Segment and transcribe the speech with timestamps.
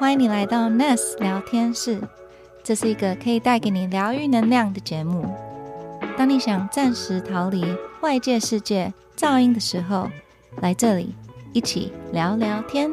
[0.00, 2.00] 欢迎你来到 Nest 聊天室，
[2.64, 5.36] 这是一个可以带给你疗愈能量的节目。
[6.16, 7.62] 当你想暂时逃离
[8.00, 10.10] 外界世界噪音的时候，
[10.62, 11.14] 来这里
[11.52, 12.90] 一起聊聊天。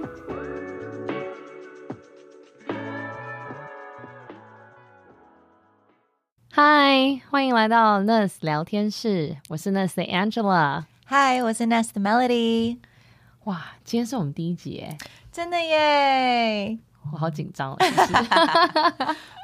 [6.52, 10.84] 嗨，欢迎来到 Nurse 聊天室，我是 Nurse Angela。
[11.05, 12.80] 嗨，我是 Nest Melody。
[13.45, 14.98] 哇，今天是我们第一集耶，
[15.31, 16.77] 真的耶！
[17.11, 17.75] 我好紧张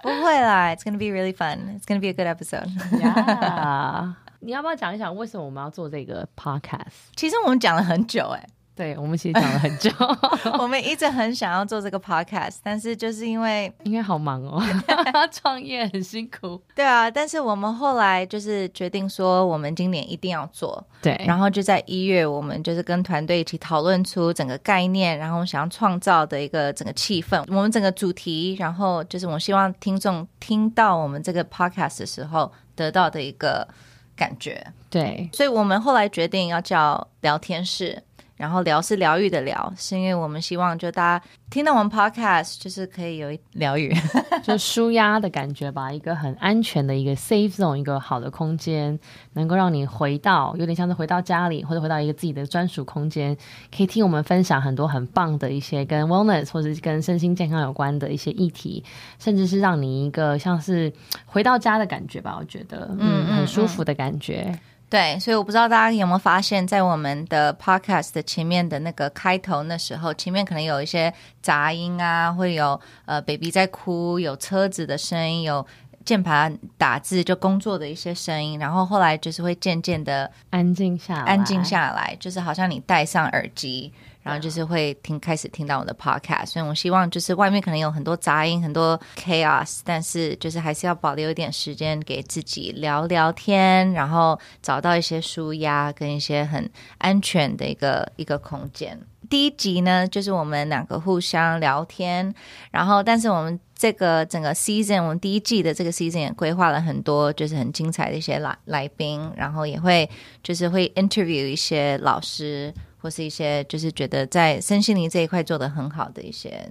[0.02, 1.80] 不会啦，It's gonna be really fun.
[1.80, 3.00] It's gonna be a good episode.
[3.00, 7.12] 呀你要不要讲一讲为什么我们要做这个 podcast？
[7.16, 8.46] 其实我们讲了很久哎，
[8.76, 9.92] 对我们其实讲了很久，
[10.60, 14.60] 我们一直很想要做这个 podcast，但是就是因为 因为好忙哦，
[15.32, 16.60] 创业很辛苦。
[16.74, 33.68] 对啊，但是我们后来就是决定说，我们今年一定要做，对，然后就在一月，我们就是跟团队一起讨论出整个概念，然后想要创造的一个整个气氛，我们整个主题，然后就是我希望听众听到我们这个 podcast 的时候得到的一个
[34.16, 38.02] 感觉，对，所以我们后来决定要叫聊天室。
[38.36, 43.94] 然后疗是疗愈的疗，是因为我们希望就大家听到我们 podcast 就是可以有一疗愈，
[44.44, 49.00] 就舒压的感觉吧，一个很安全的一个 safe zone，一个好的空间，
[49.34, 53.38] 能够让你回到有点像是回到家里，或者回到一个自己的专属空间，
[53.76, 58.84] 可以听我们分享很多很棒的一些跟 wellness 或者是跟身心健康有关的一些议题，
[59.20, 60.92] 甚至是让你一个像是
[61.26, 64.60] 回到家的感觉吧，我觉得，嗯，很舒服的感觉。
[64.94, 71.12] 对，所以我不知道大家有没有发现，在我们的 podcast 的前面的那个开头那时候，前面可能有一些
[71.42, 75.66] 杂音啊，会有呃 baby 在哭，有车子的声音，有
[76.06, 83.92] 键盘打字就工作的一些声音，然后后来就是会渐渐的安静下来，安静下来，就是好像你戴上耳机。
[84.24, 96.68] 然后就是会听，开始听到我的 podcast，所以我希望就是外面可能有很多杂音，很多 chaos，但是就是还是要保留一点时间给自己聊聊天，然后找到一些舒压跟一些很
[96.98, 98.98] 安全的一个一个空间。
[99.30, 102.34] 第一集呢，就是我们两个互相聊天，
[102.72, 110.10] 然后但是我们这个整个 season，我们第一季的这个 season 也规划了很多就是很精彩的一些来来宾，然后也会
[110.42, 112.74] 就是会 interview 一些老师。
[113.04, 116.70] 或是一些就是觉得在身心灵这一块做的很好的一些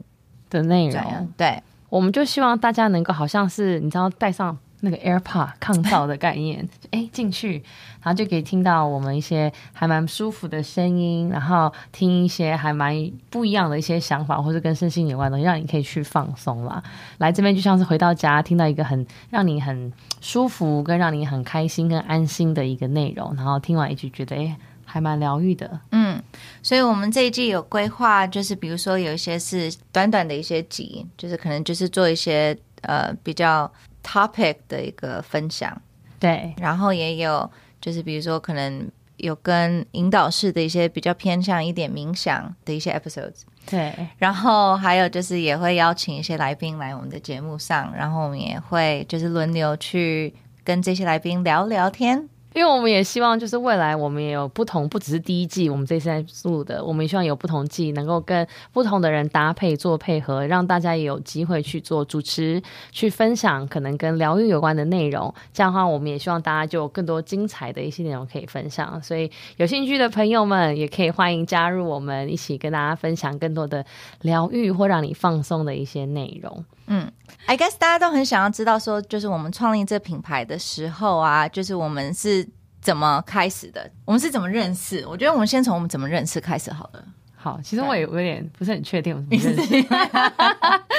[0.48, 7.62] 的内容，对，我们就希望大家能够好像是你知道带上那个 AirPod 抗噪的概念， 哎进去，
[8.02, 12.94] 然后就可以听到我们一些还蛮舒服的声音，然后听一些还蛮
[13.28, 16.82] 不一样的一些想法，或是跟身心有关的东西，让你可以去放松啦。
[17.18, 24.56] 来这边就像是回到家，听到一个很让你很舒服，跟让你很开心跟安心的一个内容，然后听完一句觉得哎。
[24.92, 26.22] 还蛮疗愈的，嗯，
[26.62, 33.72] 所以我们这一季有规划，就是比如说有一些是短短的一些集，就是可能就是做一些呃比较
[34.04, 35.80] topic 的一个分享，
[36.20, 37.50] 对，然后也有
[37.80, 38.86] 就是比如说可能
[39.16, 52.28] 有跟引导式的一些比较偏向一点冥想的一些 episodes，对，然后还有就是也会邀请一些来宾来我们的节目上，然后我们也会就是轮流去跟这些来宾聊聊天。
[52.54, 65.32] 因为我们也希望，就是未来我们也有不同，不只是第一季我们这次在录的，我们也希望有不同季能够跟不同的人搭配做配合，让大家也有机会去做主持，去分享可能跟疗愈有关的内容。
[65.52, 69.02] 这样的话，我们也希望大家就有更多精彩的一些内容可以分享。
[69.02, 73.84] 所以有兴趣的朋友们也可以欢迎加入我们，一起跟大家分享更多的
[74.20, 76.64] 疗愈或让你放松的一些内容。
[76.86, 77.10] 嗯
[77.46, 82.46] ，I guess 大家都很想要知道，说就是我们创立这品牌的时候啊，就是我们是
[82.80, 85.06] 怎么开始的，我们是怎么认识？
[85.06, 87.04] 我觉得我们先从我们怎么认识开始好了。
[87.34, 89.82] 好，其实我也有点不是很确定我们认识，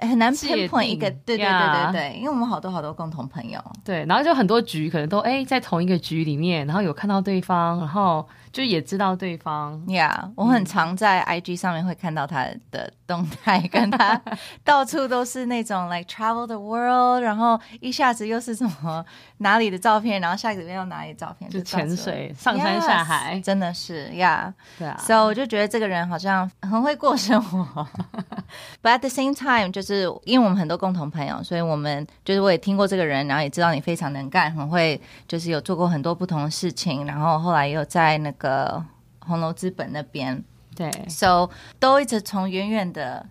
[0.00, 8.26] 很难 pinpoint 一个，对对对对对，因为我们好多好多共同朋友，对，然后就很多局可能都哎在同一个局里面，然后有看到对方，然后。
[8.52, 14.18] 就也知道对方，Yeah，我很常在 IG 上面会看到他的动态，跟他
[14.64, 19.04] 到处都是那种 like travel the world，然后一下子又是什么
[19.38, 27.86] 哪里的照片，然后下个月又哪里照片，就潜水上山下海，真的是，Yeah，对啊，所以我就觉得这个人好像很会过生活，
[28.82, 38.46] But at the same time，就是因为我们很多共同朋友，所以我们就是我也听过这个人，然后也知道你非常能干，很会，就是有做过很多不同的事情，然后后来又在那个。
[38.66, 38.84] 呃，
[39.28, 40.42] 红楼资本那边，
[40.76, 41.50] 对，so
[41.80, 43.26] 都一直从远远的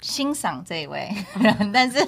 [0.00, 1.98] 欣赏这一位 人，但是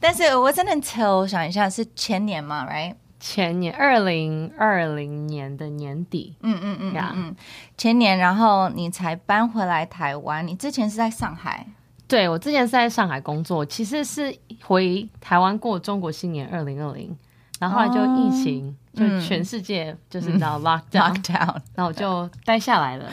[0.00, 2.94] 但是我真的，我想一下，是前年嘛，right？
[3.20, 7.36] 前年二零二零年的年底，嗯嗯嗯嗯，
[7.76, 11.66] 前年，然后你才搬回来台湾，你之前是在上海。
[12.08, 17.16] 对我之前是在上海工作，其实是回台湾过中国新年二零二零，
[17.58, 23.06] 然后后来就疫情，就嗯全世界就是你知道 lockdown，、然后我就待下来了。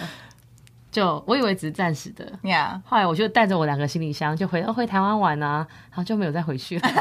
[0.91, 6.87] 就我以为只是暂时的，yeah，后来我就带着我两个行李箱就回回台湾玩啊，然后就没有再回去了。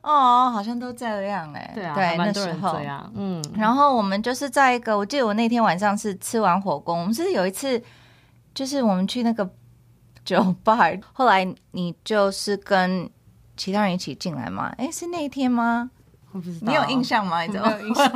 [0.00, 2.82] 哦，好像都这样哎、对啊，还对，那时候这。
[2.82, 7.82] 样，嗯，然后我们就是在一个，我记得我那天晚上是吃完火锅，我们是有一次，
[8.54, 9.48] 就是我们去那个
[10.24, 10.78] 酒吧，
[11.12, 13.08] 后来你就是跟
[13.56, 14.72] 其他人一起进来吗？
[14.78, 15.90] 哎，是那一天吗？
[16.32, 17.42] 我不知道，你有印象吗？
[17.42, 18.08] 你知道没有印象？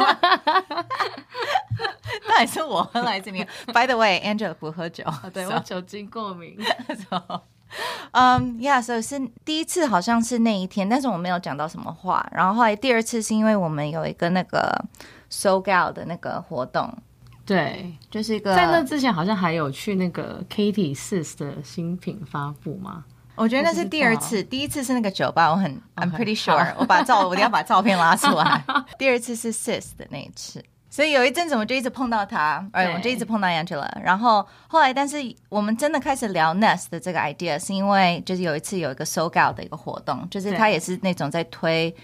[2.29, 6.57] 到底是我喝还是你？By the way，Angela 不喝酒，对 so- 我酒精过敏。
[8.13, 12.27] 嗯，Yeah，所以是第一次好像是那一天，但是我没有讲到什么话。
[12.33, 14.85] 然后后来第二次是因为我们有一个那个
[15.29, 16.97] So Gal 的那个活动，
[17.47, 23.05] 对，就是一个在那之前好像还有去那个 Katie Sis 的新品发布吗。
[23.37, 28.65] 我觉得那是第二次，第一次是那个酒吧，我很 I'm pretty sure，我把照 我一定要把照片拉出来。
[28.99, 33.87] 第二次是 Sis 的那一次，所以有一阵子我们就一直碰到他，哎，对我们就一直碰到 Angela。
[34.03, 35.19] 然后后来，但是
[35.51, 41.95] 我们真的开始聊 Nest 的这个 idea，是因为就是有一次有一个 So Gal 的一个活动，就是他也是那种在推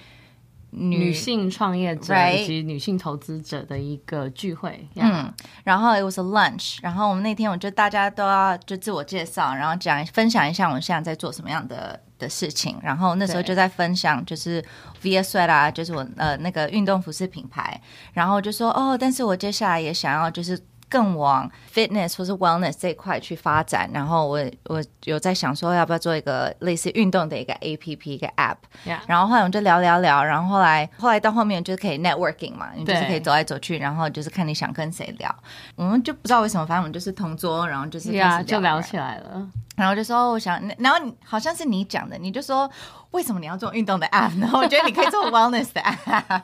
[0.75, 4.89] 女性创业者以及女性投资者的一个聚会。
[4.97, 5.33] 嗯，
[5.65, 14.65] 然后 it was a lunch，然后我们那天我就大家都要就自我介绍，然后讲分享一下我们现在在做什么样的的事情，然后那时候就在分享就是
[15.03, 17.81] Sweat 啊，就是我呃那个运动服饰品牌，
[18.13, 20.59] 然后就说哦，但是我接下来也想要就是。
[20.93, 35.35] 更往 fitness 或是 wellness 这一块去发展，然后我我有在想说要不要做一个类似运动的一个 A P P 一个 App，Yeah 然后后来我们就聊聊聊，然后后来后来到后面就是可以 networking 嘛，你就是可以走来走去，然后就是看你想跟谁聊。
[35.77, 39.49] 我们就不知道为什么，反正我们就是同桌，然后就是开始呀，就聊聊起来了。
[39.77, 42.71] 然后就说、哦我想，然后好像是你讲的，你就说
[43.13, 44.39] 为什么你要做运动的 app？
[44.39, 46.43] 然后我觉得你可以做 wellness 的 app。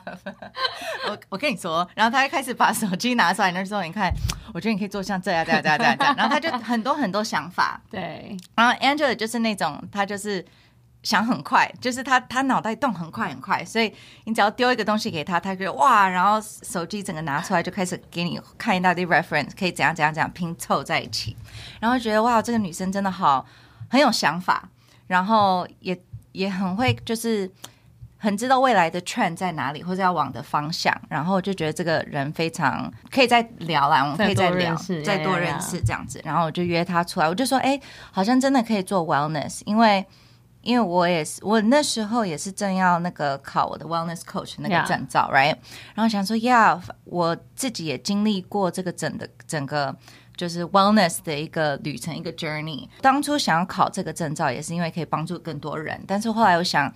[1.07, 4.11] 我我跟你说，然后他就开始把手机拿出来，那时候你看，
[4.53, 7.79] 我觉得你可以做像这样这样这样这样这样，然后他就很多很多想法。
[7.89, 10.43] 对，然后 Angela 就是那种，他就是
[11.03, 13.93] 想很快，就是他他脑袋动很快很快，所以
[14.25, 21.35] 你只要丢一个东西给他，他就哇，然后手机整个拿出来就开始给你看一大堆 reference，可以怎样怎样怎样拼凑在一起，
[21.79, 23.45] 然后觉得哇，这个女生真的好
[23.89, 24.69] 很有想法，
[25.07, 25.99] 然后也
[26.31, 27.51] 也很会就是。
[28.21, 34.75] 很知道未来的 trend 在哪里，或者要往的方向，然后就觉得这个人非常可以再聊啦，我们可以再聊
[35.05, 36.19] 再多认识，这样子。
[36.25, 37.79] 然后我就约他出来，我就说，哎、
[38.11, 40.05] 好像真的可以做 wellness，因为
[40.61, 45.55] 因为我也是，我那时候也是正要那个考我的 wellness coach 那个证照，right？
[45.95, 49.95] 然后想说，yeah，我自己也经历过这个整的整个。
[50.37, 52.87] 就是 wellness 的一个旅程，一个 journey。
[53.01, 56.01] 当初想要考这个证照，也是因为可以帮助更多人。
[56.07, 56.89] 但是后来我想，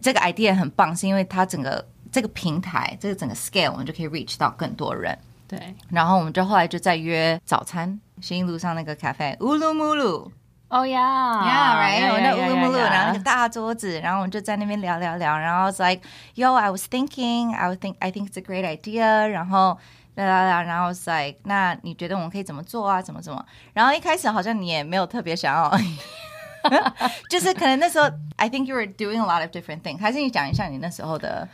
[0.00, 5.18] 这个 idea 很棒，是因为它整个这个平台，这个整个 scale，我们就可以 reach 到更多人。
[5.48, 10.30] 对，然后我们就后来就在约早餐，新一路上那个咖啡乌鲁木鲁
[10.72, 16.02] 哦呀，Yeah，right，我那乌鲁木鲁，呀呀呀然后那个大桌子，然后我们就在那边聊聊聊，然后 it's like
[16.34, 19.78] yo，I was thinking，I was think I think it's a great idea，然后。
[20.14, 23.00] 聊聊聊，然后 it's like，那你觉得我们可以怎么做啊？
[23.00, 23.42] 怎么怎么？
[23.72, 25.72] 然后一开始好像你也没有特别想要，
[27.30, 31.48] 就是可能那时候 I think you were doing a lot of different things，还是你讲一下你那时候的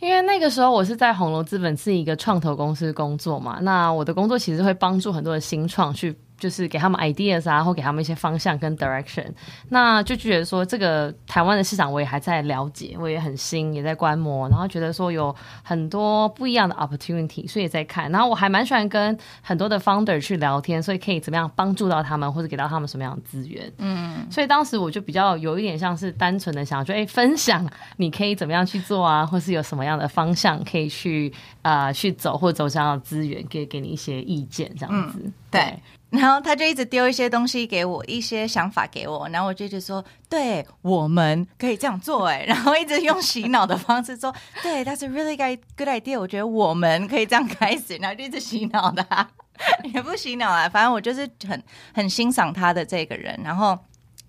[0.00, 9.26] 因为那个时候我是在红楼资本是一个创投公司工作嘛，那我的工作其实会帮助很多的新创去，就是给他们 ideas 啊，或给他们一些方向跟 direction。
[9.68, 18.10] 那就觉得说，这个台湾的市场我也还在了解，我也很新，也在观摩，然后觉得说有很多不一样的 opportunity，所以也在看。
[18.10, 23.70] 然后我还蛮喜欢跟很多的 founder 去聊天，所以可以怎么样帮助到他们，或者给到他们什么样的资源。
[23.78, 35.18] 嗯，所以当时我就比较有一点像是单纯的想说，哎、分享你可以怎么样去做啊，或是有什么样的方向可以去呃去走，或者走向的资源，可以给你一些意见，这样子。
[35.50, 35.74] 对，
[36.10, 49.06] 然后他就一直丢一些东西给我，一些想法给我，然后我就一直说，对，我们可以这样做，哎， 然后一直用洗脑的方式说，对，That's a really good good idea，我觉得我们可以这样开始，然后就一直洗脑的、
[49.92, 51.62] 也不洗脑啊，反正我就是很
[51.92, 53.78] 很欣赏他的这个人，然后。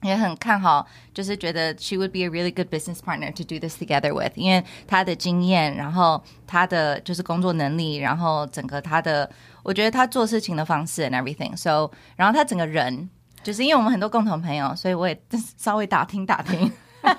[0.02, 9.30] 也很看好，就是觉得 she would be a really good business partner to do this together with，因为她的经验，然后她的就是工作能力，然后整个她的，
[9.64, 13.10] 我觉得他做事情的方式 and everything，so，然后他整个人，
[13.44, 15.22] 就是因为我们很多共同朋友，所以我也
[15.58, 16.72] 稍微打听打听，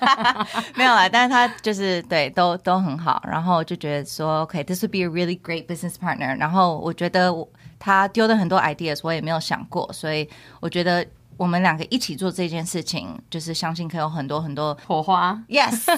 [0.75, 6.37] 没有啦，但是他就是对都都很好，然后就觉得说，OK，this、would be a really great business partner。
[6.37, 7.47] 然后我觉得我
[7.79, 10.29] 他丢的很多 ideas 我也没有想过，所以
[10.59, 11.05] 我觉得
[11.37, 15.41] 我们两个一起做这件事情，就是相信可以有很多很多火花。
[15.47, 15.85] yes。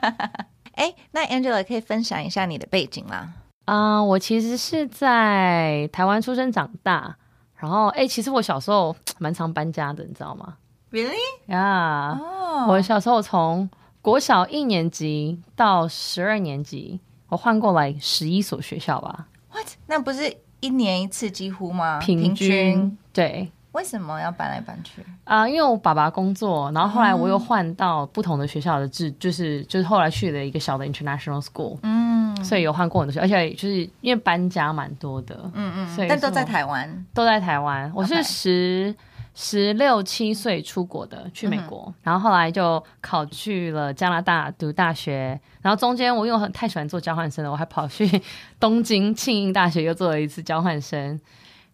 [0.74, 3.34] 哎，那 Angela 可以分享一下你的背景吗？
[3.70, 7.14] 啊、我其实是在台湾出生长大，
[7.54, 10.54] 然后哎、其实我小时候蛮常搬家的，你知道吗
[10.90, 11.12] ？Really？
[11.46, 13.70] 呀、哦我小时候从
[14.02, 16.98] 国小一年级到十二年级，
[17.28, 19.68] 我换过来十一所学校吧，What？
[19.86, 22.00] 那不是一年一次几乎吗？
[22.00, 23.52] 平均对。
[23.72, 25.00] 为什么要搬来搬去？
[25.22, 32.09] 啊、因为我爸爸工作，然后后来我又换到不同的学校的制，就是就是后来去了一个小的 international school，嗯
[32.42, 37.06] 所以有换过很多学校，而且就是因为搬家蛮多的，嗯嗯所以但都在台湾。
[37.14, 37.90] 都在台湾。
[37.94, 38.94] 我是十
[39.34, 48.20] 十六七岁出国的，去美国，然后后来就考去了加拿大读大学，然后中间我因为很太喜欢做交换生了，我还跑去
[48.58, 51.18] 东京庆应大学又做了一次交换生。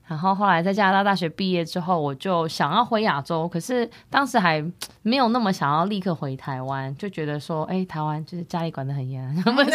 [0.08, 4.64] 然后后来在加拿大大学毕业之后，我就想要回亚洲，可是当时还
[5.02, 9.70] 没有那么想要立刻回台湾，就觉得说，哎，台湾就是家里管得很严， 不是？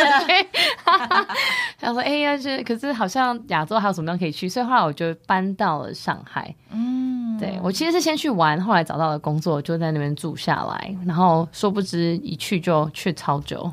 [1.77, 6.55] 想说，哎呀，是，可是好像亚洲还有什么地方可以去，所以后来我就搬到了上海。
[6.69, 13.69] 嗯，对我其实是先去玩，后来找到了工作，就在那边住下来，然后殊不知一去就去超久，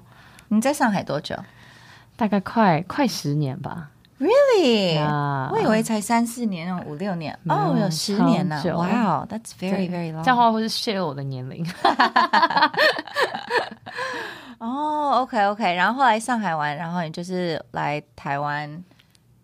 [0.48, 1.36] 你在上海多久
[2.16, 3.90] 大概快快十年吧。
[4.18, 4.98] ？Really？
[5.48, 7.36] 呀我以为才三四年，哦五六年。
[7.48, 10.22] 哦，有十年呢哇、wow,，That's very very long。
[10.22, 11.66] 这样的话会是泄露我的年龄。
[14.58, 18.82] 哦，OK OK，然后后来上海玩，然后你就是来台湾。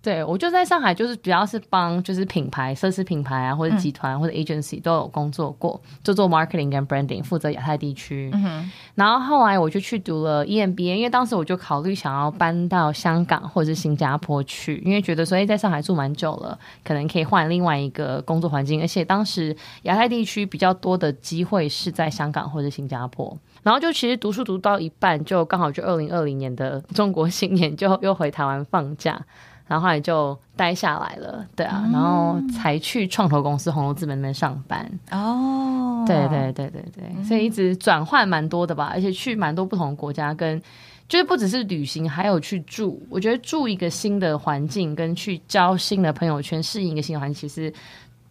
[0.04, 8.30] 对我就在上海，就是主要是帮就是品牌、奢侈品牌啊，或者集团、或者 agency 都有工作过，就做 marketing 跟 branding，负责亚太地区。
[8.34, 23.34] 嗯哼，然后后来我就去读了 E EMBA，因为当时我就考虑想要搬到香港或者是新加坡去，因为觉得说，哎，在上海住蛮久了，可能可以换另外一个工作环境，而且当时亚太地区比较多的机会是在香港或者新加坡。
[23.62, 29.18] 然后就其实读书读到一半，就刚好就二零二零年的中国新年就又回台湾放假。
[29.66, 34.86] 然后后来就待下来了，对啊，然后才去创投公司红楼资本那边上班。
[35.10, 40.60] 哦，对对对对对，所以一直转换蛮多的吧，而且去蛮多不同的国家，跟
[41.08, 43.02] 就是不只是旅行，还有去住。
[43.08, 47.72] 我觉得住一个新的环境，跟去交新的朋友圈，适应一个新的环境，其实。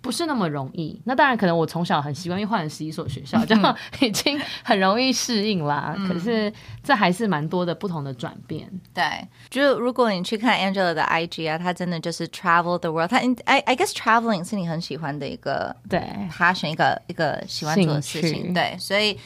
[0.04, 1.02] 不是那么容易。
[1.06, 5.96] 那当然，可能我从小很习惯，因为换了十一所学校， 这样已经很容易适应啦。
[6.08, 6.52] 可是
[6.84, 8.70] 这还是蛮多的不同的转变。
[8.94, 9.04] 对，
[9.50, 13.10] 就如果你去看 Angela 的 IG 啊，她真的就是 travel the world。
[13.10, 18.54] 她 I I guess traveling 是你很喜欢的一个对，passion，一个一个喜欢做的事情。
[18.54, 19.18] 对，所以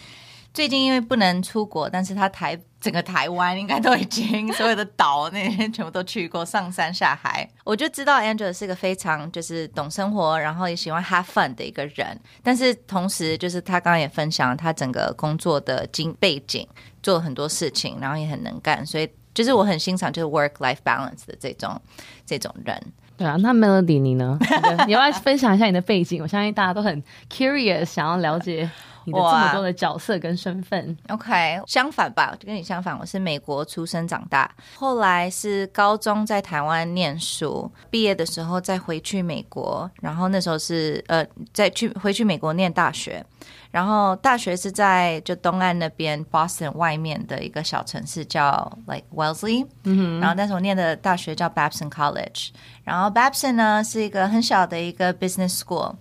[0.57, 7.47] 最近因为不能出国，但是他台整个台湾应该都已经所有的岛那些全部都去过，上山下海。
[7.63, 12.19] 我就知道 Angela 是个非常就是懂生活，然后也喜欢 have fun 的一个人。
[12.41, 16.67] 但是同时，就是他刚刚也分享他整个工作的经背景，
[17.03, 21.79] 做很多事情，然后也很能干，所以就是我很欣赏就是 work life balance 的这种
[22.25, 22.81] 这种人。
[23.15, 24.39] 对啊，那 Melody 你呢？
[24.87, 26.19] 你要不要分享一下你的背景？
[26.23, 28.67] 我相信大家都很 curious，想要了解
[29.07, 30.95] 你的这么多的角色跟身份。
[31.07, 43.25] OK，相反吧，就跟你相反，我是美国出生长大，后来是高中在台湾念书，毕业的时候再回去美国，然后那时候是呃再去回去美国念大学，
[43.71, 52.49] 然后大学是在就东岸那边 Boston 外面的一个小城市叫 like Wellesley，嗯然后但是我念的大学叫 Babson College，
[52.83, 55.95] 然后 Babson 呢是一个很小的一个 business school。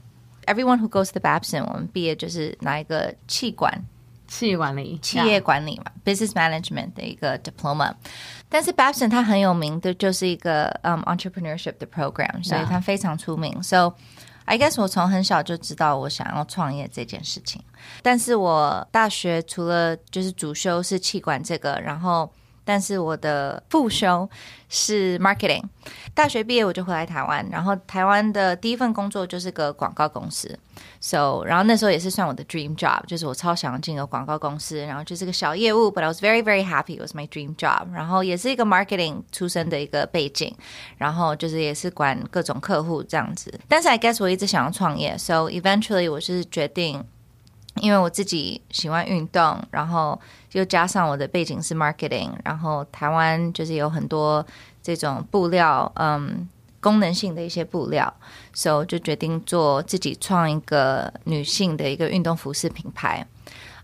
[0.46, 3.84] Everyone who goes to Babson，我们毕业就是拿一个气管
[4.28, 7.92] 企业管理，企业管理嘛，business management 的一个 diploma。
[8.48, 13.62] 但是 Babson 它很有名的就是一个嗯、entrepreneurship 的 program，所以它非常出名。
[13.62, 13.94] So
[14.44, 17.60] I guess 我从很小就知道我想要创业这件事情。
[18.02, 22.32] 但是我大学除了就是主修是气管这个，然后
[22.66, 24.28] 但是我的副修
[24.68, 25.62] 是 marketing。
[26.12, 30.58] 大学毕业我就回来台湾，然后台湾的第一份工作就是个广告公司。
[31.00, 37.92] So，然后那时候也是算我的 dream job，就是我超想要进个广告公司，然后就是个小业务，but I was very very happy it was my dream job。
[37.92, 40.54] 然后也是一个 marketing 出身的一个背景，
[40.96, 43.52] 然后就是也是管各种客户这样子。
[43.68, 47.04] 但是 I guess 我一直想要创业，so eventually 我是决定。
[47.80, 50.18] 因为我自己喜欢运动，然后
[50.52, 54.44] 又加上我的背景是 marketing，然后台湾就是有很多
[54.82, 56.48] 这种布料，嗯，
[56.80, 58.12] 功能性的一些布料，
[58.52, 63.26] 所以我就决定做自己创一个女性的一个运动服饰品牌。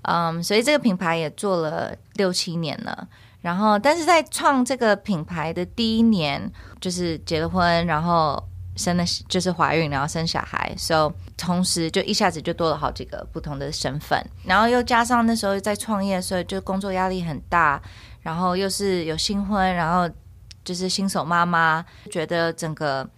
[0.02, 3.06] 嗯，所以这个品牌也做了六七年了。
[3.40, 6.48] 然后，但是在创这个品牌的第一年，
[6.80, 8.40] 就是结了婚，然后
[8.76, 14.18] 生了，就是怀孕，然后生小孩，，so 同时就一下子就多了好几个不同的身份。
[14.44, 17.80] 然后又加上那时候在创业，所以就工作压力很大，
[18.20, 20.08] 然后又是有新婚，然后
[20.64, 23.08] 就是新手妈妈，觉得整个。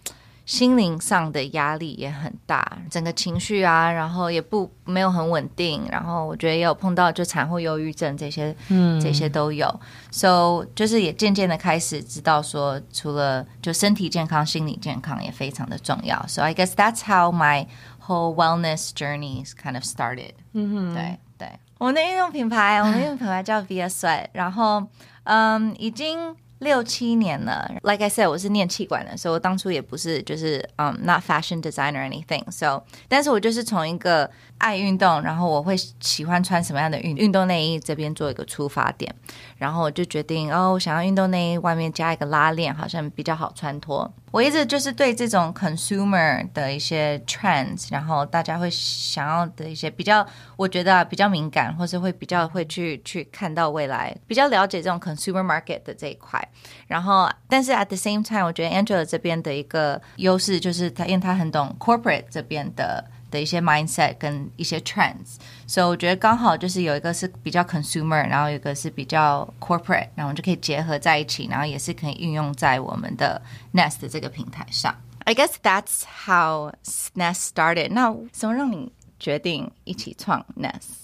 [0.45, 9.67] 心灵上的压力也很大，整个情绪啊，然后也不没有很稳定，然后我觉得也有碰到就产后忧郁症这些，嗯，这些都有
[10.11, 16.23] ，so 就是也渐渐的开始知道说，除了就身体健康，心理健康也非常的重要。
[16.27, 17.65] So I guess that's how my
[18.05, 20.33] whole wellness journey kind of started。
[20.53, 21.49] 嗯哼，对对，
[21.79, 24.85] 我们的运动品牌，我们的运动品牌叫 Via Sweat，然后
[25.23, 26.35] 嗯，已经。
[26.59, 32.49] 六七年了，Like I said，我是念气管的，所以我当初也不是就是嗯，not fashion designer anything。
[32.49, 39.13] So，但是我就是从一个爱运动，然后我会喜欢穿什么样的运运动内衣这边做一个出发点，
[39.57, 44.11] 然后我就决定哦，我想要运动内衣外面加一个拉链，好像比较好穿脱。
[44.31, 50.25] 我一直就是对这种 consumer 的一些 trends，然后大家会想要的一些比较，
[50.57, 56.45] 我觉得啊比较敏感，或是会比较会去去看到未来，比较了解这种 consumer market 的这一块。
[56.87, 63.05] 然后，但是 at the same time，我觉得 Angela 这边的一个优势就是他，因为他很懂 corporate 这边的。
[63.31, 65.35] 的一些 mindset 跟一些 trends，
[65.67, 73.41] 所以我觉得刚好就是有一个是比较 consumer，然后有一个是比较 corporate，然后我们就可以结合在一起，然后也是可以运用在我们的
[73.73, 74.95] Nest 这个平台上。
[75.25, 76.71] I guess that's how
[77.15, 77.89] Nest started。
[77.91, 81.03] 那什么让你决定一起创 Nest？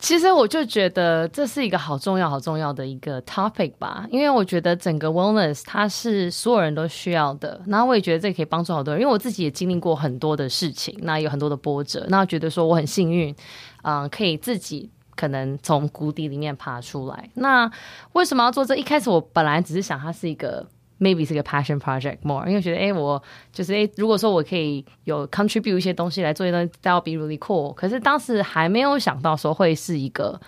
[0.00, 7.60] 其实我就觉得这是一个好重要、好重要的一个 topic 吧，因为我觉得整个 wellness 它是所有人都需要的。
[7.66, 13.34] 然后我也觉得这可以帮助好多人，因为我自己也经历过很多的事情，那有很多的波折，那觉得说我很幸运，
[13.82, 17.30] 嗯，可以自己可能从谷底里面爬出来。
[17.34, 17.70] 那
[18.12, 18.74] 为什么要做这？
[18.76, 20.66] 一开始我本来只是想它是一个。
[21.00, 27.72] maybe 是个 passion project more，因为觉得哎，我就是哎，如果说我可以有 contribute 一些东西来做一东西，that would be really cool。
[27.74, 30.40] 可是当时还没有想到说会是一个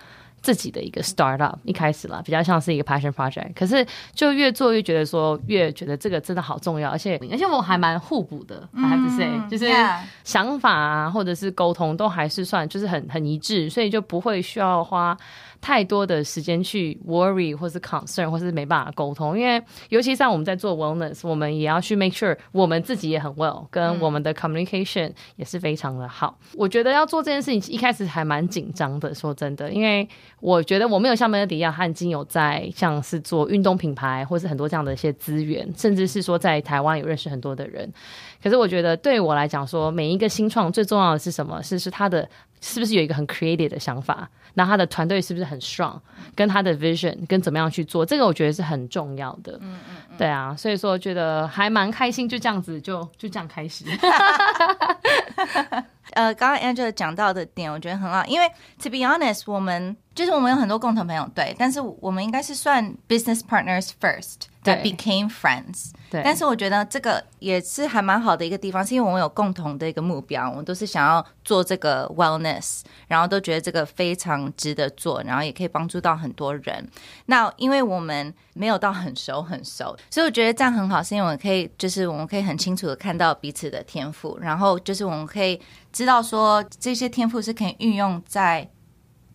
[0.43, 3.53] 自己的一个 startup，一开始啦，比较像是一个 passion project。
[3.55, 9.73] 可是就越做越觉得说，越觉得这个真的好重要，而且而且我还蛮互补的，I have to say，就是
[10.25, 15.17] 想法啊，或者是沟通都还是算就是很很一致，所以就不会需要花。
[15.63, 26.39] 太多的时间去 worry 或是 concern 或是没办法沟通，因为尤其像我们在做 wellness，我们也要去 make sure 我们自己也很 well，跟我们的 communication 也是非常的好。
[26.55, 30.09] 我觉得要做这件事情，一开始还蛮紧张的，说真的，因为
[30.41, 37.91] 我觉得我没有像 Melody 一样，他已经有在像是做运动品牌，或是很多这样的一些资源，甚至是说在台湾有认识很多的人。
[38.43, 41.63] 可是我觉得对我来讲，说每一个新创最重要的是什么？
[41.63, 42.29] 是是他的。
[42.63, 44.29] 是不是有一个很 creative 的想法？
[44.55, 45.99] 那他的团队是不是很 strong？
[46.35, 49.53] 跟他的 vision 跟怎么样去做，这个我觉得是很重要的。
[49.61, 53.85] 嗯嗯嗯，对啊，所以说觉得还蛮开心，就这样子就就这样开始。
[56.13, 58.49] 呃，刚刚 Angela 讲到的点，我觉得很好，因为
[58.83, 64.51] to be honest，我们就是我们有很多共同朋友，对，但是我们应该是算 business partners first。
[64.63, 65.93] That became friends。
[66.11, 76.89] 对，但是我觉得这个也是还蛮好的一个地方，是因为我们有共同的一个目标，我们都是想要做这个 wellness，然后都觉得这个非常值得做，然后也可以帮助到很多人。
[77.27, 85.61] 那因为我们没有到很熟很熟，所以我觉得这样很好，是因为我们可以就是我们可以很清楚的看到彼此的天赋，然后就是我们可以
[85.93, 88.71] 知道说这些天赋是可以运用在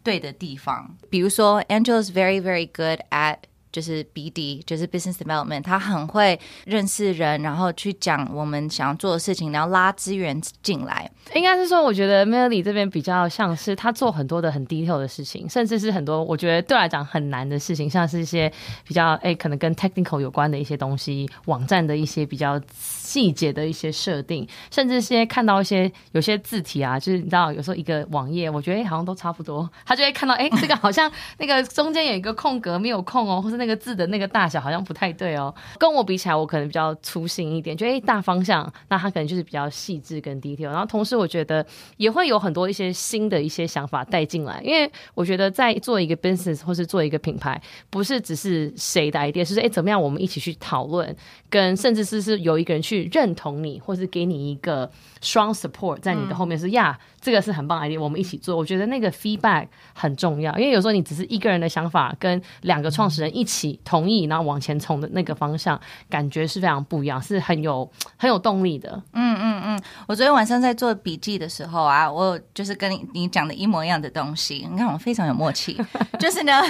[0.04, 0.96] 对的地方。
[1.10, 3.38] 比如说，Angel is very very good at
[3.76, 11.12] 就是 BD，就是 business development，他很会认识人，然后去讲我们想要做的事情，然后拉资源进来。
[11.34, 18.50] 应该是说，我觉得 Melly 这边比较像是他做很多的很 detail 的事情，甚至是很多我觉得对来讲很难的事情，像是一些
[18.88, 33.65] 比较哎可能跟 technical 有关的一些东西，网站的一些比较细节的一些设定，甚至些看到一些有些字体啊，就是你知道有时候一个网页，我觉得哎好像都差不多，他就会看到哎这个好像那个中间有一个空格没有空哦，或是那。
[33.66, 40.66] 那个字的那个大小好像不太对哦，跟我比起来，我可能比较粗心一点，就诶大方向，那他可能就是比较细致跟 detail。
[40.70, 41.66] 然后同时，我觉得
[41.98, 51.16] 也会有很多一些新的一些想法带进来，因为我觉得在做一个 business 或是做一个品牌，不是只是谁的 idea，是诶怎么样我们一起去讨论，
[51.50, 54.88] 跟甚至是是有一个人去认同你，或是给你一个
[55.22, 57.00] 双 support 在你的后面是呀。
[57.26, 58.56] 这个是很棒的 idea，我们一起做。
[58.56, 69.02] 我觉得那个 feedback 很重要，因为有时候你只是一个人的想法，跟两个创始人一起同意，然后往前冲的那个方向，感觉是非常不一样，是很有很有动力的。
[69.14, 74.68] 嗯嗯嗯，我昨天晚上在做笔记的时候啊，我就是跟你你讲的一模一样的东西。
[74.72, 75.76] 你看我非常有默契，
[76.20, 76.62] 就是呢，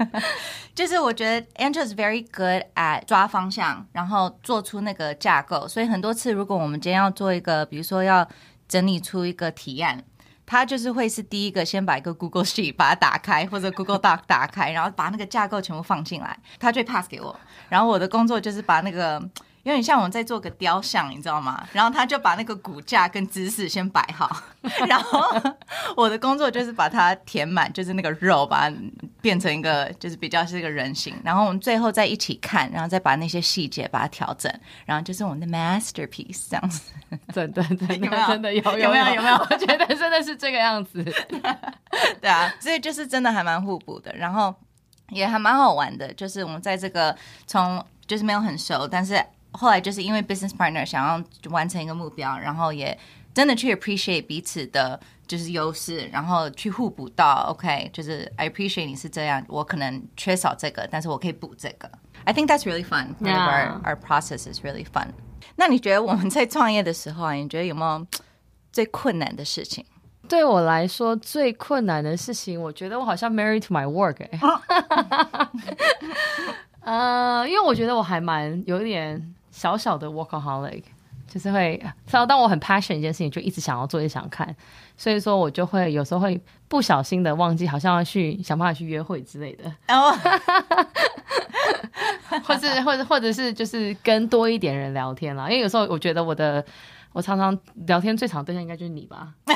[0.74, 5.68] 就是我觉得 Angel is very good at 抓方向，然后做出那个架构。
[5.68, 8.26] 所以很多次，如果我们今天要做一个，比如说要
[8.70, 10.02] 整理出一个提案，
[10.46, 17.38] 他就是会是第一个先把一个 Google Sheet 把它打开，或者 Google Doc 打开，然后把那个架构全部放进来，他就 pass 给我。
[17.68, 19.20] 然后我的工作就是把那个。
[19.64, 21.66] 有点像我们在做个雕像，你知道吗？
[21.72, 24.34] 然后他就把那个骨架跟姿势先摆好，
[24.88, 25.22] 然后
[25.96, 28.76] 我的工作就是把它填满，就是那个肉，把它
[29.20, 31.14] 变成一个就是比较是一个人形。
[31.22, 34.50] 然后我们最后再一起看，然后再把那些细节把它调整，
[34.86, 36.92] 然后就是我们的 masterpiece 这样子。
[37.34, 39.36] 真的，真的，真的有有没有有没有？
[39.36, 41.04] 我觉得真的是这个样子。
[42.22, 44.54] 对啊，所以就是真的还蛮互补的，然后
[45.10, 46.10] 也还蛮好玩的。
[46.14, 47.14] 就是我们在这个
[47.46, 49.22] 从就是没有很熟，但是。
[49.52, 52.96] 后来就是因为 business partner 想要完成一个目标，然后也
[53.34, 61.90] 真的去 appreciate 彼此的就是优势，然后去互补到 OK，就是 I appreciate 你是这样，我可能缺少这个，但是我可以补这个。
[62.24, 63.14] I think that's really fun.
[63.20, 65.08] Our our process is really fun.
[65.56, 68.06] 那你觉得我们在创业的时候啊，你觉得有没有
[68.72, 69.84] 最困难的事情？
[70.28, 74.40] 对我来说最困难的事情，我觉得我好像 married to my work 哎。
[76.82, 79.34] 呃，因为我觉得我还蛮有点。
[79.60, 80.82] 小小的 workaholic，
[81.28, 81.78] 就是会，
[82.26, 84.56] 当我很 passion 一件事情，就一直想要做，也想看，
[84.96, 90.10] 所以说我就会有时候会不小心的忘记，好像要去想办法去约会之类的，哦，
[92.42, 96.64] 或是或者或者是就是跟多一点人聊天啦，因为有时候我觉得我的
[97.12, 97.54] 我常常
[97.86, 99.34] 聊天最长对象应该就是你吧，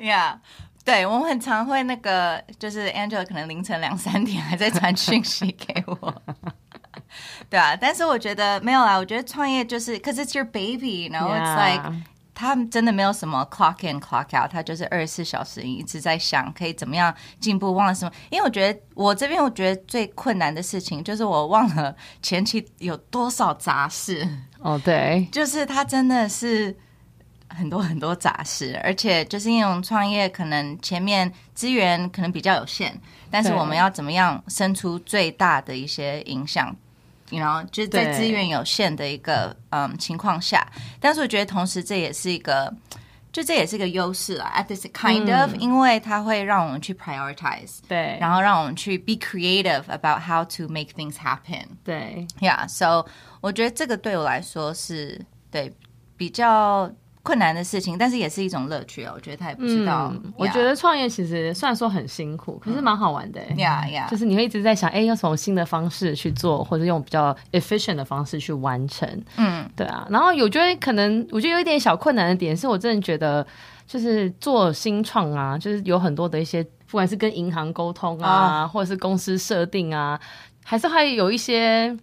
[0.00, 0.38] Yeah。
[0.88, 6.22] 对，我们很常会那个，就是 Angela 可能凌晨两三点还在传讯息给我，
[7.50, 7.76] 对啊。
[7.76, 11.94] 但是我觉得没有啦，我觉得创业就是，cause it's your baby，然后 it's like
[12.34, 18.10] 他们真的没有什么 clock in clock out，他就是二十四小时一直在想可以怎么样进步，忘了什么。
[18.30, 24.26] 因为我觉得我这边我觉得最困难的事情就是我忘了前期有多少杂事。
[24.60, 26.74] 哦，对，就是他真的是。
[27.58, 32.94] 很多很多杂事，而且就是因为创业，可能前面资源可能比较有限，
[33.32, 36.74] 但是我们要怎么样生出最大的一些影响？
[37.30, 40.64] 然后就是在资源有限的一个嗯情况下，
[41.00, 42.72] 但是我觉得同时这也是一个，
[43.32, 44.52] 就这也是一个优势啊。
[44.56, 51.66] At this kind of，因为它会让我们去 prioritize，对，然后让我们去 be creative about how to make things happen。
[51.84, 53.04] 对，Yeah，so
[53.40, 55.74] 我觉得这个对我来说是对
[56.16, 56.90] 比较。
[57.28, 59.12] 困难的事情，但是也是一种乐趣哦。
[59.14, 60.10] 我觉得他也不知道。
[60.34, 63.38] 我觉得创业其实虽然说很辛苦，可是蛮好玩的。
[63.58, 69.06] 呀呀，就是你会一直在想，哎，用什么新的方式去做，或者用比较 efficient 的方式去完成。
[69.36, 70.06] 嗯，对啊。
[70.08, 73.46] 然后有觉得可能，我觉得有一点小困难的点是，我真的觉得
[73.86, 80.18] 就是做新创啊，就是有很多的一些，不管是跟银行沟通啊，或者是公司设定啊，
[80.64, 81.94] 还是会有一些。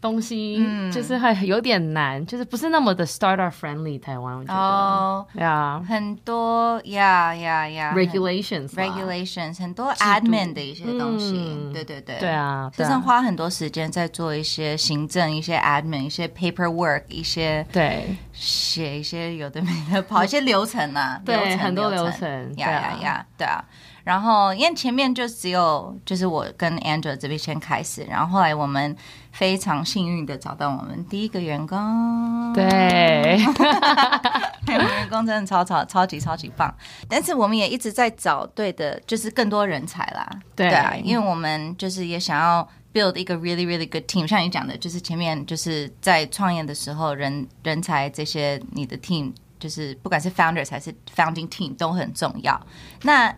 [0.00, 3.98] 东西就是会有点难，就是不是那么的 startup friendly。
[3.98, 18.16] 台湾我觉得，呀，很多呀呀呀，regulations，regulations，很多 admin 的一些东西，对对对，对啊，就是花很多时间在做一些行政、一些 admin、一些 paperwork、一些对。
[18.32, 23.64] 写一些有的没的，跑一些流程啊，对，很多流程，呀呀呀，对啊。
[24.04, 28.94] 然后因为前面就只有就是我跟 Andrew 这边先开始，然后后来我们
[29.36, 32.64] 非常幸运的找到我们第一个员工，对，
[34.66, 36.74] 员工真的超超超级超级棒。
[37.06, 44.26] 但是我们也一直在找对的，就是更多人才啦，对啊，因为我们就是也想要 build 一个 really really good team。
[44.26, 52.58] 像你讲的，就是前面就是在创业的时候，人人才这些，你的 team 就是不管是 founders 还是 founding team 都很重要。
[53.02, 53.36] 那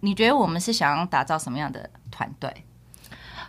[0.00, 2.64] 你觉得我们是想要打造什么样的团队？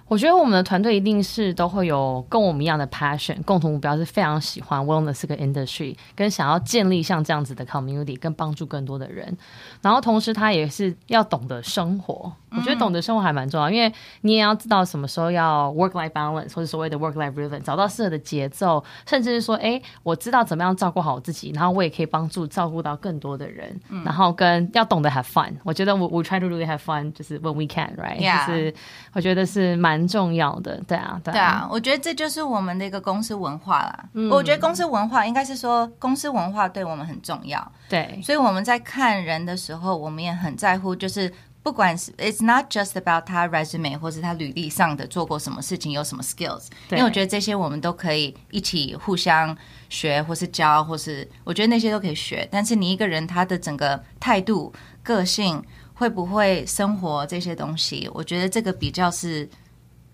[0.09, 9.37] 我觉得我们的团队一定是都会有跟我们一样的 passion，共同目标是非常喜欢 wellness 这个 industry，跟想要建立像这样子的 community，跟帮助更多的人。
[9.83, 23.79] 然后同时他也是要懂得生活，我觉得懂得生活还蛮重要，因为你也要知道什么时候要 work life balance，或者所谓的 work life rhythm，找到适合的节奏，甚至是说，哎，我知道怎么样照顾好我自己，然后我也可以帮助照顾到更多的人。
[24.03, 28.17] 然后跟要懂得 have fun，我觉得我我 try to really have fun，就是 when we can，right？
[28.47, 28.73] 就是
[29.13, 29.98] 我觉得是蛮。
[29.99, 30.81] 蛮重要的。
[30.87, 34.05] 对啊，对对啊，我觉得这就是我们的一个公司文化啦。
[34.31, 37.71] 我觉得公司文化应该是说，公司文化对我们很重要。
[37.89, 41.31] 对，所以我们在看人的时候，我们也很在乎，就是
[41.61, 49.55] 不管是 It's not just about 他 resume 或是他履历上的做过什么事情，有什么 skills，因为我觉得这些我们都可以一起互相
[49.89, 52.47] 学，或是教，或是我觉得那些都可以学。
[52.49, 54.71] 但是你一个人他的整个态度、
[55.03, 55.61] 个性。
[55.99, 58.09] 会不会生活这些东西？
[58.13, 59.45] 我觉得这个比较是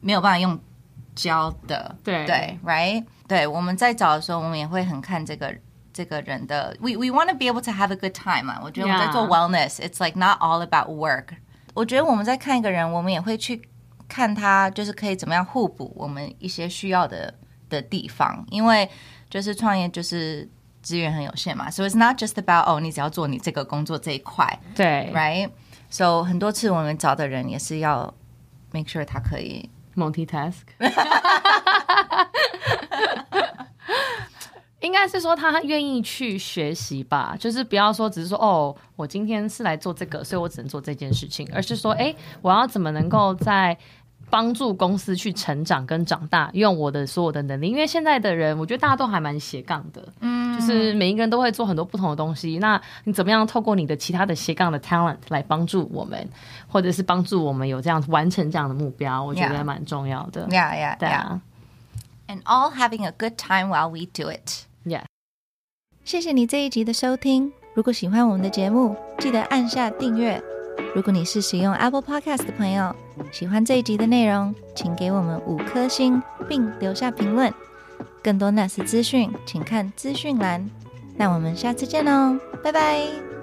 [0.05, 0.57] 没有办法用
[1.15, 1.95] 教的。
[2.03, 3.03] 对对，right？
[3.27, 5.53] 对，我们在找的时候，我们也会很看这个
[5.91, 6.77] 这个人的。
[6.79, 8.59] We we want to be able to have a good time 嘛？
[8.63, 11.35] 我觉得我们在做 wellness，it's like not all about work。
[11.73, 13.67] 我觉得我们在看一个人，我们也会去
[14.07, 17.33] 看他，就是可以怎么样互补我们一些需要的
[17.67, 18.45] 的地方。
[18.49, 18.89] 因为
[19.29, 20.49] 就是创业，就是。
[20.85, 28.13] 资源很有限嘛，so it's not just about 哦，你只要做你这个工作这一块，对，right？So 很多次我们找的人也是要
[28.71, 30.61] make sure 他可以 multitask，
[34.81, 43.75] 应该是说他愿意去学习吧，就是不要说只是说哦，我今天是来做这个，所以我只能做这件事情，而是说，哎，我要怎么能够在
[44.29, 52.57] 帮助公司去成长跟长大，用我的所有的能力，因为现在的人，我觉得大家都还蛮斜杠的，嗯，就是每一个人都会做很多不同的东西。
[52.59, 56.27] 那你怎么样透过你的其他的斜杠的 talent 来帮助我们，
[56.67, 59.23] 或者是帮助我们有这样完成这样的目标？
[59.23, 60.47] 我觉得蛮重要的。
[60.49, 61.39] Yeah, yeah, yeah.
[62.27, 64.65] And all having a good time while we do it.
[64.83, 65.03] Yeah.
[66.03, 67.51] 谢谢你这一集的收听。
[67.73, 70.41] 如果喜欢我们的节目，记得按下订阅。
[70.93, 72.95] 如果你是使用 Apple Podcast 的朋友，
[73.31, 77.53] 喜欢这一集的内容，请给我们五颗星，并留下评论。
[78.25, 80.67] 更多 n a s 资讯，请看资讯栏。
[81.15, 83.34] 那我们下次见喽，拜拜。